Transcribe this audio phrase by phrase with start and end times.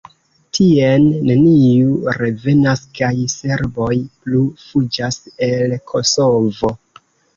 [0.57, 3.91] Tien neniu revenas, kaj serboj
[4.23, 6.73] plu fuĝas el Kosovo.